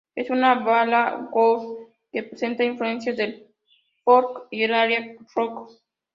[0.15, 3.45] Es una balada "country" que presenta influencias al
[4.03, 5.69] "folk" y el "arena rock".